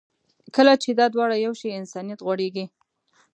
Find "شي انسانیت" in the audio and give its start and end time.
1.59-2.19